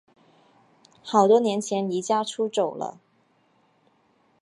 [1.03, 2.99] 好多年前离家出走了